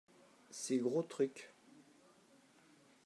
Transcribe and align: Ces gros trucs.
Ces 0.49 0.79
gros 0.79 1.03
trucs. 1.03 1.53